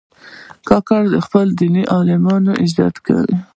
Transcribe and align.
کاکړ 0.67 1.01
د 1.11 1.17
دیني 1.59 1.83
عالمانو 1.95 2.51
عزت 2.61 2.95
کوي. 3.05 3.35